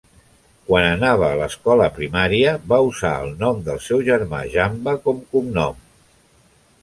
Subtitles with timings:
[0.69, 5.85] Quan anava a l"escola primària, va usar el nom del seu germà Jamba com cognom.